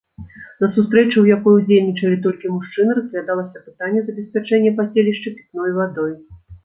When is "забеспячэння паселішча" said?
4.09-5.35